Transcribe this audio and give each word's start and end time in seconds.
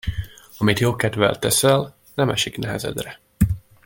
Amit 0.57 0.79
jókedvvel 0.79 1.39
teszel, 1.39 1.95
nem 2.13 2.29
esik 2.29 2.57
nehezedre. 2.57 3.19